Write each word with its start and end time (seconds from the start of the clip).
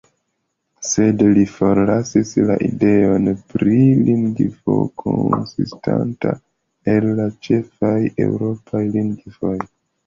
Sed 0.91 1.19
li 1.37 1.43
forlasis 1.55 2.31
la 2.47 2.55
ideon 2.69 3.29
pri 3.53 3.77
lingvo 4.09 4.81
konsistanta 5.05 6.35
el 6.97 7.11
la 7.23 7.31
ĉefaj 7.49 7.97
eŭropaj 8.29 8.85
lingvoj. 8.99 9.57